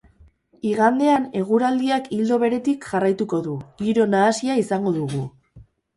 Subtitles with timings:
[0.67, 3.53] Igandean, eguraldiak ildo beretik jarraituko du,
[3.83, 5.21] giro nahasia izango dugu.